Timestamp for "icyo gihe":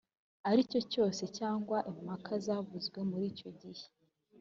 3.31-3.85